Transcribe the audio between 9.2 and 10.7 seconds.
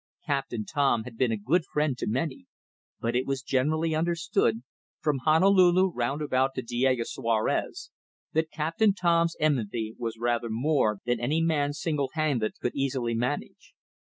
enmity was rather